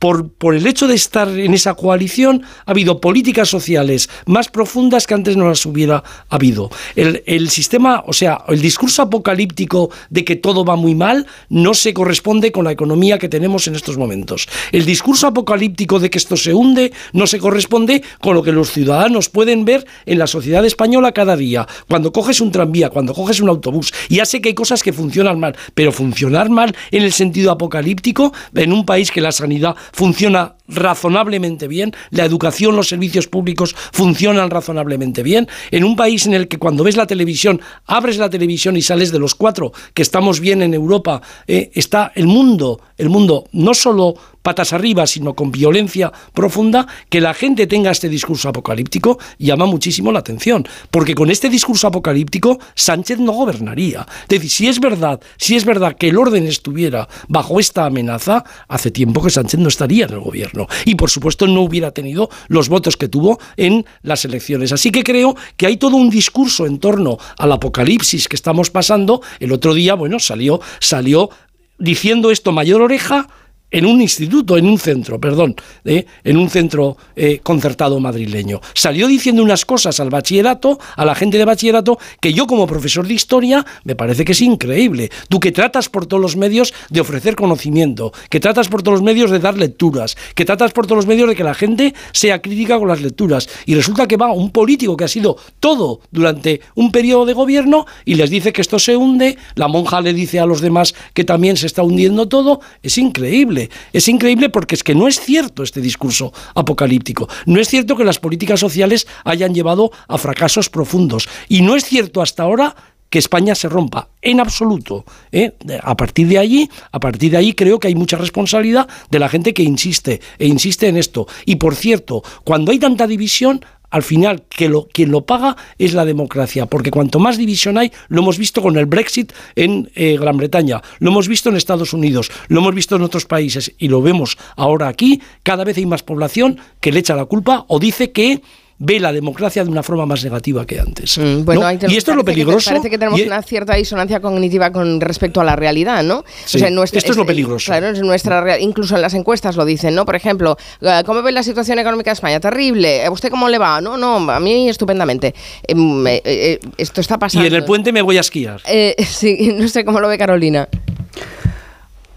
[0.00, 5.12] por, el hecho de estar en esa coalición, ha habido políticas sociales más profundas que
[5.12, 6.70] antes no las hubiera habido.
[6.96, 11.74] El, el sistema, o sea, el discurso apocalíptico de que todo va muy mal no
[11.74, 14.48] se corresponde con la economía que tenemos en estos momentos.
[14.72, 18.70] El discurso apocalíptico de que esto se hunde no se corresponde con lo que los
[18.70, 21.68] ciudadanos pueden ver en la sociedad española cada día.
[21.90, 25.38] Cuando coges un tranvía, cuando coges un autobús, ya sé que hay cosas que funcionan
[25.38, 30.56] mal, pero funcionar mal en el sentido apocalíptico, en un país que la sanidad funciona
[30.70, 36.48] razonablemente bien, la educación, los servicios públicos funcionan razonablemente bien, en un país en el
[36.48, 40.40] que cuando ves la televisión, abres la televisión y sales de los cuatro, que estamos
[40.40, 45.50] bien en Europa, eh, está el mundo, el mundo no solo patas arriba, sino con
[45.50, 51.30] violencia profunda, que la gente tenga este discurso apocalíptico llama muchísimo la atención, porque con
[51.30, 54.06] este discurso apocalíptico Sánchez no gobernaría.
[54.22, 58.44] Es decir, si es verdad, si es verdad que el orden estuviera bajo esta amenaza,
[58.68, 60.59] hace tiempo que Sánchez no estaría en el gobierno.
[60.84, 64.72] Y por supuesto no hubiera tenido los votos que tuvo en las elecciones.
[64.72, 69.22] Así que creo que hay todo un discurso en torno al apocalipsis que estamos pasando.
[69.38, 71.30] El otro día, bueno, salió, salió
[71.78, 73.28] diciendo esto mayor oreja
[73.70, 75.54] en un instituto, en un centro, perdón,
[75.84, 76.06] ¿eh?
[76.24, 78.60] en un centro eh, concertado madrileño.
[78.74, 83.06] Salió diciendo unas cosas al bachillerato, a la gente de bachillerato, que yo como profesor
[83.06, 85.10] de historia me parece que es increíble.
[85.28, 89.04] Tú que tratas por todos los medios de ofrecer conocimiento, que tratas por todos los
[89.04, 92.42] medios de dar lecturas, que tratas por todos los medios de que la gente sea
[92.42, 93.48] crítica con las lecturas.
[93.66, 97.86] Y resulta que va un político que ha sido todo durante un periodo de gobierno
[98.04, 101.24] y les dice que esto se hunde, la monja le dice a los demás que
[101.24, 102.60] también se está hundiendo todo.
[102.82, 103.59] Es increíble.
[103.92, 107.28] Es increíble porque es que no es cierto este discurso apocalíptico.
[107.46, 111.28] No es cierto que las políticas sociales hayan llevado a fracasos profundos.
[111.48, 112.74] Y no es cierto hasta ahora
[113.10, 115.04] que España se rompa en absoluto.
[115.32, 115.52] ¿eh?
[115.82, 119.28] A partir de allí, a partir de ahí creo que hay mucha responsabilidad de la
[119.28, 121.26] gente que insiste e insiste en esto.
[121.44, 125.94] Y por cierto, cuando hay tanta división, al final que lo, quien lo paga es
[125.94, 130.16] la democracia, porque cuanto más división hay, lo hemos visto con el Brexit en eh,
[130.18, 133.88] Gran Bretaña, lo hemos visto en Estados Unidos, lo hemos visto en otros países y
[133.88, 137.78] lo vemos ahora aquí, cada vez hay más población que le echa la culpa o
[137.78, 138.42] dice que
[138.82, 141.18] ve la democracia de una forma más negativa que antes.
[141.18, 141.44] Mm,
[141.88, 142.70] y esto es lo peligroso.
[142.70, 146.24] parece que tenemos una cierta disonancia cognitiva con respecto a la realidad, ¿no?
[146.44, 147.66] esto es lo peligroso.
[147.66, 150.06] Claro, nuestra, incluso en las encuestas lo dicen, ¿no?
[150.06, 152.40] Por ejemplo, eh, ¿cómo ve la situación económica de España?
[152.40, 153.04] Terrible.
[153.04, 153.82] ¿A usted cómo le va?
[153.82, 155.34] No, no, a mí estupendamente.
[155.66, 157.44] Em, eh, eh, esto está pasando.
[157.44, 158.62] Y en el puente me voy a esquiar.
[159.06, 160.68] sí, no sé cómo lo ve Carolina.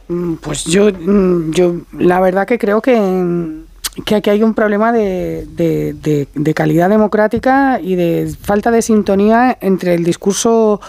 [0.08, 2.96] Mm, pues yo, mm, yo la verdad que creo que
[4.06, 9.94] que aquí hay un problema de, de, calidad democrática y de falta de sintonía entre
[9.94, 10.82] el discurso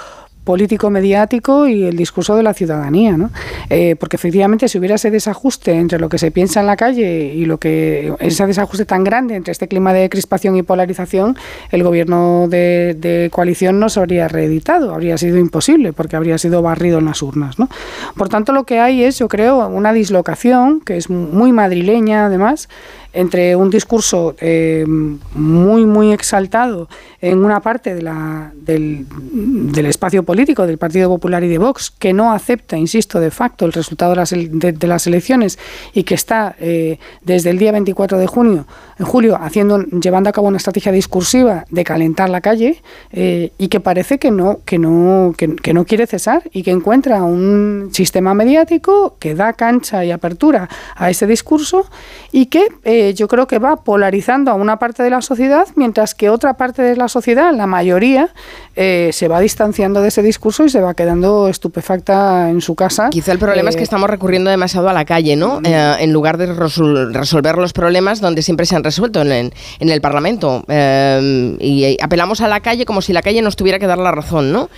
[0.44, 3.30] político mediático y el discurso de la ciudadanía, ¿no?
[3.70, 7.32] Eh, porque efectivamente si hubiera ese desajuste entre lo que se piensa en la calle
[7.34, 11.36] y lo que ese desajuste tan grande entre este clima de crispación y polarización,
[11.70, 16.62] el gobierno de, de coalición no se habría reeditado, habría sido imposible porque habría sido
[16.62, 17.68] barrido en las urnas, ¿no?
[18.16, 22.68] Por tanto, lo que hay es, yo creo, una dislocación que es muy madrileña, además,
[23.14, 26.88] entre un discurso eh, muy, muy exaltado
[27.20, 31.90] en una parte de la, del, del, espacio político del Partido Popular y de Vox,
[31.90, 35.58] que no acepta, insisto, de facto el resultado de las, elecciones
[35.92, 38.66] y que está eh, desde el día 24 de junio,
[38.98, 43.68] en julio haciendo, llevando a cabo una estrategia discursiva de calentar la calle eh, y
[43.68, 48.34] que parece que no, que, no, que, no quiere cesar y que encuentra un sistema
[48.34, 51.86] mediático que da cancha y apertura a ese discurso
[52.32, 56.30] y que yo creo que va polarizando a una parte de la sociedad, mientras que
[56.30, 58.30] otra parte de la sociedad, la mayoría,
[58.76, 63.10] eh, se va distanciando de ese discurso y se va quedando estupefacta en su casa.
[63.10, 65.60] Quizá el problema es que eh, estamos recurriendo demasiado a la calle, ¿no?
[65.64, 70.00] Eh, en lugar de resolver los problemas donde siempre se han resuelto, en, en el
[70.00, 70.64] Parlamento.
[70.68, 74.52] y apelamos a la calle como si la calle nos tuviera que dar la razón,
[74.52, 74.68] ¿no?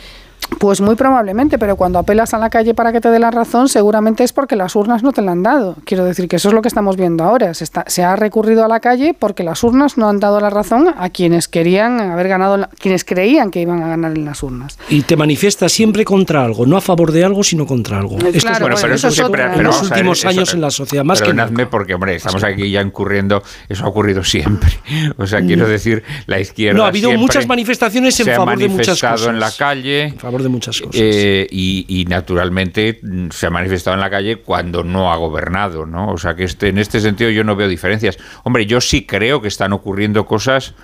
[0.59, 3.69] Pues muy probablemente, pero cuando apelas a la calle para que te dé la razón,
[3.69, 5.77] seguramente es porque las urnas no te la han dado.
[5.85, 7.53] Quiero decir que eso es lo que estamos viendo ahora.
[7.55, 10.51] Se, está, se ha recurrido a la calle porque las urnas no han dado la
[10.51, 14.79] razón a quienes querían haber ganado, quienes creían que iban a ganar en las urnas.
[14.89, 18.19] Y te manifiestas siempre contra algo, no a favor de algo, sino contra algo.
[18.19, 21.33] Eh, claro, bueno, pero eso, siempre, en los últimos años en la sociedad más que
[21.33, 21.69] nunca.
[21.69, 24.71] porque hombre, estamos aquí ya incurriendo, eso ha ocurrido siempre.
[25.19, 25.71] O sea, quiero mm.
[25.71, 29.27] decir, la izquierda No, ha habido muchas manifestaciones en favor de muchas cosas.
[29.27, 30.05] en la calle.
[30.05, 31.01] En favor de muchas cosas.
[31.01, 36.13] Eh, y, naturalmente mm, se ha manifestado en la calle cuando no ha gobernado, ¿no?
[36.13, 38.19] O sea que este, en este sentido yo no veo diferencias.
[38.45, 40.75] Hombre, yo sí creo que están ocurriendo cosas.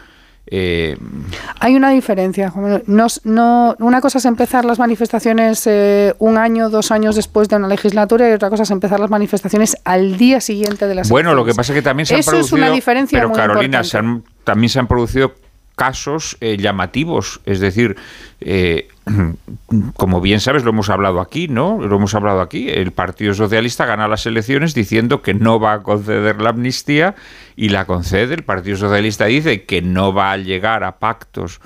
[0.47, 0.97] Eh,
[1.61, 2.53] Hay una diferencia.
[2.87, 7.69] No, una cosa es empezar las manifestaciones eh, un año, dos años después de una
[7.69, 11.45] legislatura y otra cosa es empezar las manifestaciones al día siguiente de las Bueno, lo
[11.45, 12.47] que pasa es que también se han producido.
[12.47, 13.83] Es una diferencia pero Carolina,
[14.45, 15.35] también se han producido
[15.83, 17.41] casos llamativos.
[17.45, 17.97] Es decir,
[19.97, 21.81] como bien sabes, lo hemos hablado aquí, ¿no?
[21.81, 22.69] Lo hemos hablado aquí.
[22.69, 27.17] El Partido Socialista gana las elecciones diciendo que no va a conceder la amnistía
[27.57, 28.35] y la concede.
[28.35, 31.61] El Partido Socialista dice que no va a llegar a pactos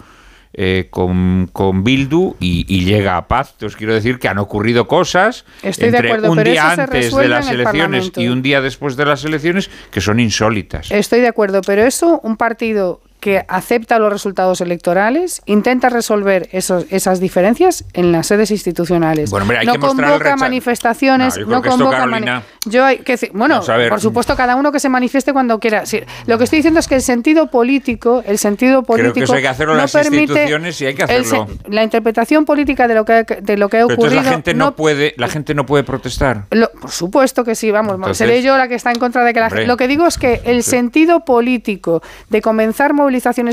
[0.54, 3.76] eh, con, con, Bildu y, llega a pactos.
[3.76, 8.40] Quiero decir que han ocurrido cosas entre un día antes de las elecciones y un
[8.40, 10.90] día después de las elecciones que son insólitas.
[10.90, 16.86] Estoy de acuerdo, pero eso un partido que acepta los resultados electorales, intenta resolver esos,
[16.90, 19.30] esas diferencias en las sedes institucionales.
[19.30, 23.30] Bueno, hombre, hay no que convoca manifestaciones, No, convoca mani- Carolina- Yo hay que decir-
[23.34, 25.86] bueno, por supuesto cada uno que se manifieste cuando quiera.
[25.86, 29.24] Sí, lo que estoy diciendo es que el sentido político, el sentido Creo que político
[29.24, 31.48] eso hay que hacerlo no las instituciones y hay que hacerlo.
[31.68, 34.54] la interpretación política de lo que de lo que ha Pero ocurrido entonces la gente
[34.54, 36.44] no, puede, la gente no puede protestar.
[36.50, 39.34] lo- por supuesto que sí, vamos, Entonces- seré yo la que está en contra de
[39.34, 39.66] que la gente...
[39.66, 42.92] Lo que digo es que el sentido político de comenzar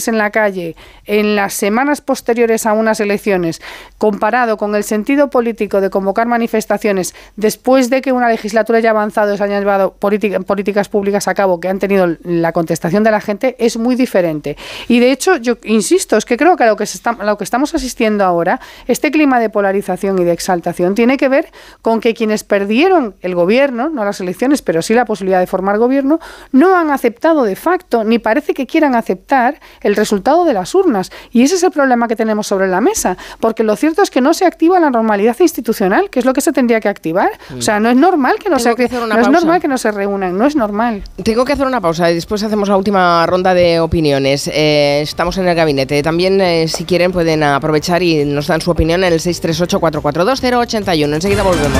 [0.08, 3.62] en la calle en las semanas posteriores a unas elecciones,
[3.98, 9.36] comparado con el sentido político de convocar manifestaciones después de que una legislatura ya avanzado
[9.36, 13.22] se hayan llevado política- políticas públicas a cabo que han tenido la contestación de la
[13.22, 14.58] gente, es muy diferente.
[14.88, 18.60] Y de hecho, yo insisto, es que creo que a lo que estamos asistiendo ahora,
[18.88, 23.36] este clima de polarización y de exaltación, tiene que ver con que quienes perdieron el
[23.36, 26.20] gobierno, no las elecciones, pero sí la posibilidad de formar gobierno,
[26.52, 31.12] no han aceptado de facto, ni parece que quieran aceptar el resultado de las urnas.
[31.32, 34.22] Y ese es el problema que tenemos sobre la mesa, porque lo cierto es que
[34.22, 37.32] no se activa la normalidad institucional, que es lo que se tendría que activar.
[37.58, 39.92] O sea, no es normal que no, se, que no es normal que no se
[39.92, 41.04] reúnan, no es normal.
[41.24, 44.48] Tengo que hacer una pausa y después hacemos la última ronda de opiniones.
[44.48, 46.02] Eh, estamos en el gabinete.
[46.04, 51.14] También, eh, si quieren, pueden aprovechar y nos dan su opinión en el 638-442-081.
[51.14, 51.80] Enseguida volvemos.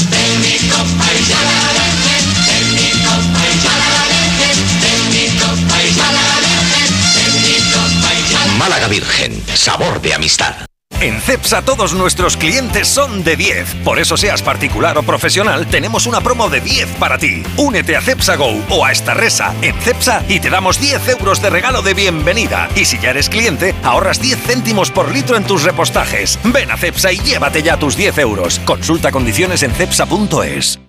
[8.57, 10.70] Málaga Virgen, sabor de amistad.
[11.01, 13.77] En CEPSA todos nuestros clientes son de 10.
[13.83, 17.41] Por eso seas particular o profesional, tenemos una promo de 10 para ti.
[17.57, 21.41] Únete a CEPSA Go o a esta resa en CEPSA y te damos 10 euros
[21.41, 22.69] de regalo de bienvenida.
[22.75, 26.37] Y si ya eres cliente, ahorras 10 céntimos por litro en tus repostajes.
[26.43, 28.59] Ven a CEPSA y llévate ya tus 10 euros.
[28.63, 30.79] Consulta condiciones en CEPSA.es.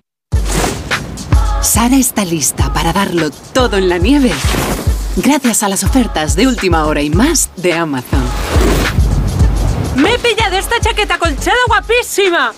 [1.62, 4.32] Sara está lista para darlo todo en la nieve.
[5.16, 8.22] Gracias a las ofertas de última hora y más de Amazon.
[9.96, 12.52] ¡Me he pillado esta chaqueta colchada guapísima!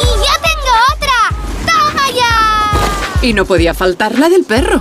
[0.00, 1.18] ¡Y yo tengo otra!
[1.66, 3.26] ¡Toma ya!
[3.26, 4.80] Y no podía faltar la del perro.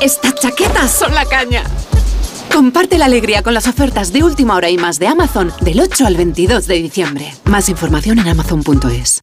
[0.00, 1.64] Estas chaquetas son la caña.
[2.52, 6.06] Comparte la alegría con las ofertas de última hora y más de Amazon del 8
[6.06, 7.34] al 22 de diciembre.
[7.44, 9.22] Más información en amazon.es.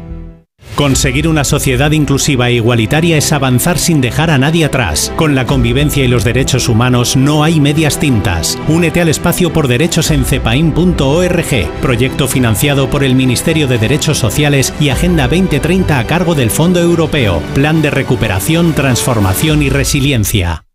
[0.75, 5.11] Conseguir una sociedad inclusiva e igualitaria es avanzar sin dejar a nadie atrás.
[5.15, 8.57] Con la convivencia y los derechos humanos no hay medias tintas.
[8.67, 14.73] Únete al espacio por derechos en cepain.org, proyecto financiado por el Ministerio de Derechos Sociales
[14.79, 20.65] y Agenda 2030 a cargo del Fondo Europeo, Plan de Recuperación, Transformación y Resiliencia.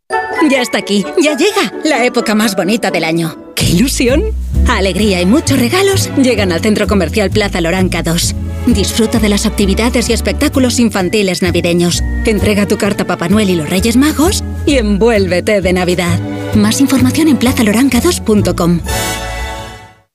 [0.50, 3.36] Ya está aquí, ya llega la época más bonita del año.
[3.56, 4.22] ¡Qué ilusión!
[4.68, 8.34] Alegría y muchos regalos llegan al Centro Comercial Plaza Loranca 2.
[8.66, 12.02] Disfruta de las actividades y espectáculos infantiles navideños.
[12.24, 16.18] Entrega tu carta a Papá Noel y los Reyes Magos y envuélvete de Navidad.
[16.54, 18.80] Más información en plazaloranca2.com.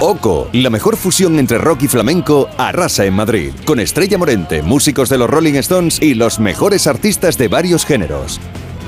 [0.00, 5.08] Oco, la mejor fusión entre rock y flamenco, arrasa en Madrid, con Estrella Morente, músicos
[5.08, 8.38] de los Rolling Stones y los mejores artistas de varios géneros.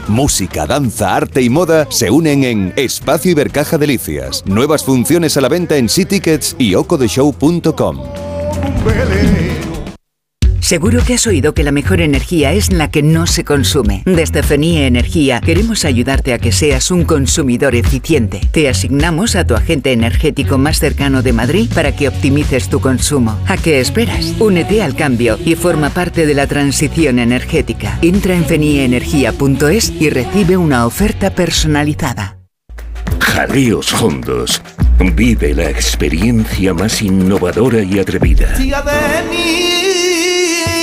[0.06, 4.44] Música, danza, arte y moda se unen en Espacio Ibercaja Delicias.
[4.44, 8.02] Nuevas funciones a la venta en Tickets y ocodeshow.com.
[10.60, 14.02] Seguro que has oído que la mejor energía es la que no se consume.
[14.04, 18.40] Desde FENIE Energía queremos ayudarte a que seas un consumidor eficiente.
[18.52, 23.38] Te asignamos a tu agente energético más cercano de Madrid para que optimices tu consumo.
[23.46, 24.34] ¿A qué esperas?
[24.38, 27.98] Únete al cambio y forma parte de la transición energética.
[28.02, 32.38] Entra en fenieenergia.es y recibe una oferta personalizada.
[33.20, 34.62] Jaleos Hondos.
[35.14, 38.52] Vive la experiencia más innovadora y atrevida.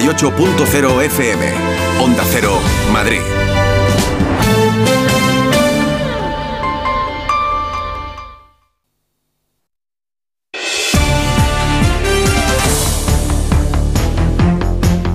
[0.00, 1.44] 98.0 FM.
[2.00, 2.58] Onda Cero,
[2.90, 3.20] Madrid.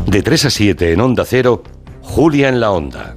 [0.06, 1.64] De 3 a 7 en Onda Cero,
[2.04, 3.16] Julia en la Onda.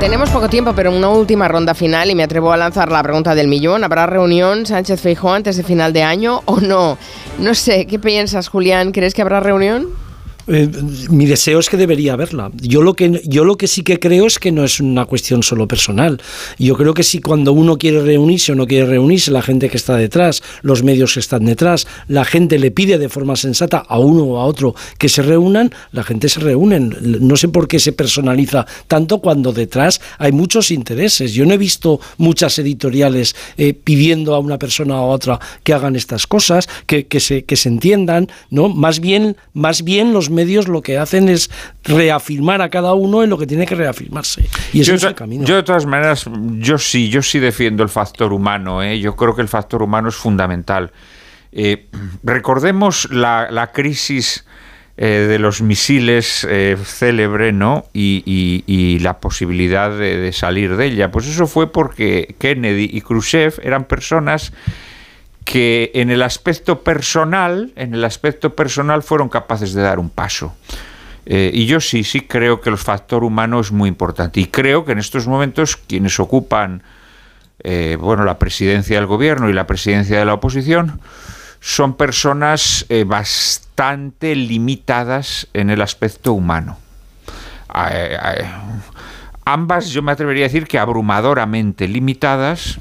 [0.00, 3.36] Tenemos poco tiempo, pero una última ronda final y me atrevo a lanzar la pregunta
[3.36, 3.84] del millón.
[3.84, 6.98] ¿Habrá reunión Sánchez Feijóo antes de final de año o no?
[7.38, 8.90] No sé, ¿qué piensas, Julián?
[8.90, 10.07] ¿Crees que habrá reunión?
[10.48, 10.68] Eh,
[11.10, 12.50] mi deseo es que debería haberla.
[12.54, 15.42] Yo lo que yo lo que sí que creo es que no es una cuestión
[15.42, 16.20] solo personal.
[16.58, 19.76] Yo creo que si cuando uno quiere reunirse o no quiere reunirse, la gente que
[19.76, 23.98] está detrás, los medios que están detrás, la gente le pide de forma sensata a
[23.98, 26.96] uno o a otro que se reúnan, la gente se reúnen.
[27.20, 31.34] No sé por qué se personaliza tanto cuando detrás hay muchos intereses.
[31.34, 35.74] Yo no he visto muchas editoriales eh, pidiendo a una persona o a otra que
[35.74, 38.68] hagan estas cosas, que, que se que se entiendan, ¿no?
[38.68, 41.50] Más bien más bien los medios lo que hacen es
[41.84, 44.48] reafirmar a cada uno en lo que tiene que reafirmarse.
[44.72, 45.44] Y ese yo, es el camino.
[45.44, 46.24] yo de todas maneras,
[46.58, 48.82] yo sí, yo sí defiendo el factor humano.
[48.82, 48.98] ¿eh?
[49.00, 50.92] Yo creo que el factor humano es fundamental.
[51.52, 51.86] Eh,
[52.22, 54.44] recordemos la, la crisis
[54.96, 57.86] eh, de los misiles eh, célebre, ¿no?
[57.92, 61.10] Y, y- y la posibilidad de, de salir de ella.
[61.12, 64.52] Pues eso fue porque Kennedy y Khrushchev eran personas
[65.48, 70.54] que en el aspecto personal, en el aspecto personal fueron capaces de dar un paso.
[71.24, 74.40] Eh, y yo sí, sí creo que el factor humano es muy importante.
[74.40, 76.82] Y creo que en estos momentos quienes ocupan
[77.60, 81.00] eh, bueno, la presidencia del gobierno y la presidencia de la oposición
[81.60, 86.76] son personas eh, bastante limitadas en el aspecto humano.
[89.46, 92.78] Ambas, yo me atrevería a decir que abrumadoramente limitadas.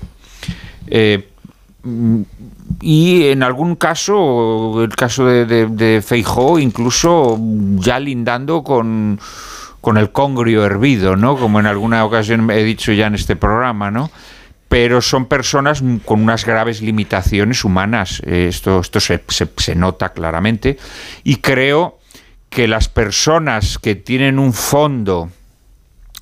[2.81, 7.37] Y en algún caso, el caso de, de, Feijóo, incluso
[7.75, 9.19] ya lindando con,
[9.81, 11.37] con el congrio hervido, ¿no?
[11.37, 14.11] Como en alguna ocasión he dicho ya en este programa, ¿no?
[14.69, 18.21] Pero son personas con unas graves limitaciones humanas.
[18.25, 20.77] Eh, Esto, esto se- se nota claramente.
[21.23, 21.97] Y creo
[22.49, 25.29] que las personas que tienen un fondo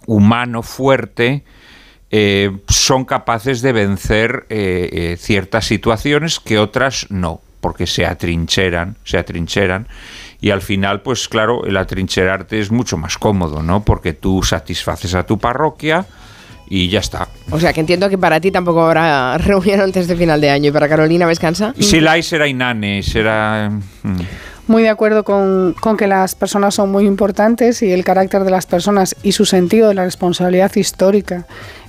[0.06, 1.44] humano fuerte,
[2.12, 8.96] eh, son capaces de vencer eh, eh, ciertas situaciones que otras no, porque se atrincheran,
[9.04, 9.88] se atrincheran.
[10.40, 13.84] Y al final, pues claro, el atrincherarte es mucho más cómodo, ¿no?
[13.84, 16.06] Porque tú satisfaces a tu parroquia
[16.70, 17.28] y ya está.
[17.52, 20.70] O sea, que entiendo que para ti tampoco habrá reunión antes de final de año.
[20.70, 21.74] ¿Y para Carolina descansa?
[21.80, 23.72] Si la hay, será inane, será...
[24.04, 24.22] mm.
[24.68, 28.50] Muy de acuerdo con, con que las personas son muy importantes y el carácter de
[28.50, 31.46] las personas y su sentido de la responsabilidad histórica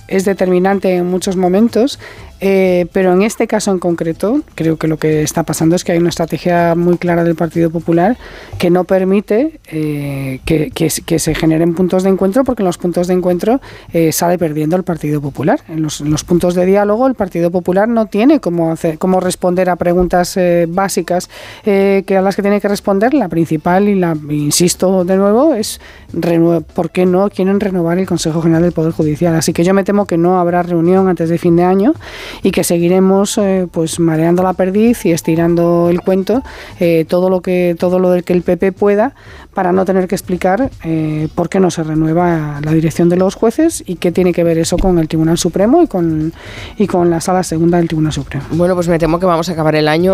[0.07, 1.99] es determinante en muchos momentos,
[2.39, 5.93] eh, pero en este caso en concreto creo que lo que está pasando es que
[5.93, 8.15] hay una estrategia muy clara del Partido Popular
[8.59, 12.77] que no permite eh, que, que que se generen puntos de encuentro porque en los
[12.77, 13.59] puntos de encuentro
[13.93, 15.61] eh, sale perdiendo el Partido Popular.
[15.67, 19.19] En los, en los puntos de diálogo el Partido Popular no tiene cómo, hacer, cómo
[19.19, 21.29] responder a preguntas eh, básicas
[21.65, 23.13] eh, que a las que tiene que responder.
[23.13, 25.79] La principal y la insisto de nuevo es
[26.73, 29.35] por qué no quieren renovar el Consejo General del Poder Judicial.
[29.35, 31.93] Así que yo me temo que no habrá reunión antes de fin de año
[32.43, 36.43] y que seguiremos eh, pues mareando la perdiz y estirando el cuento
[36.79, 39.13] eh, todo lo que todo lo del que el PP pueda
[39.53, 43.35] para no tener que explicar eh, por qué no se renueva la dirección de los
[43.35, 46.33] jueces y qué tiene que ver eso con el Tribunal Supremo y con
[46.77, 48.45] y con la Sala Segunda del Tribunal Supremo.
[48.51, 50.13] Bueno, pues me temo que vamos a acabar el año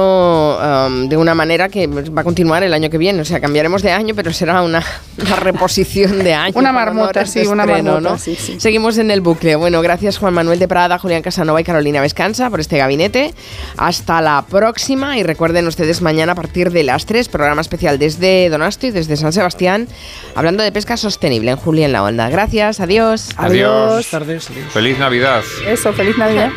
[0.58, 3.22] um, de una manera que va a continuar el año que viene.
[3.22, 4.84] O sea, cambiaremos de año, pero será una,
[5.22, 6.54] una reposición de año.
[6.56, 8.18] Una marmota, sí, una estreno, marmota, ¿no?
[8.18, 8.60] sí, sí.
[8.60, 9.56] Seguimos en el bucle.
[9.56, 13.34] Bueno, gracias Juan Manuel de Prada, Julián Casanova y Carolina Vescanza por este gabinete.
[13.78, 18.50] Hasta la próxima y recuerden ustedes mañana a partir de las 3, programa especial desde
[18.50, 19.88] Donosti, desde San Sebastián,
[20.36, 22.30] hablando de pesca sostenible en Julia en la Onda.
[22.30, 23.30] Gracias, adiós.
[23.38, 24.10] Adiós.
[24.10, 24.50] tardes.
[24.72, 25.44] Feliz Navidad.
[25.66, 26.52] Eso, feliz Navidad.